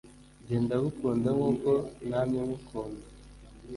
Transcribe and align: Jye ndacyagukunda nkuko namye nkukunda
Jye 0.45 0.57
ndacyagukunda 0.63 1.29
nkuko 1.37 1.71
namye 2.09 2.39
nkukunda 2.47 3.05